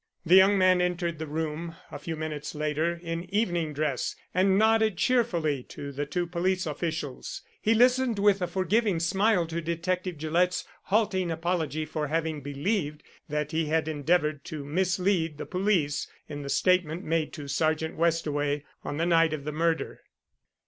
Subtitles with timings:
[0.25, 4.97] The young man entered the room a few minutes later in evening dress, and nodded
[4.97, 7.43] cheerfully to the two police officials.
[7.61, 13.51] He listened with a forgiving smile to Detective Gillett's halting apology for having believed that
[13.51, 18.97] he had endeavoured to mislead the police in the statement made to Sergeant Westaway on
[18.97, 20.01] the night of the murder.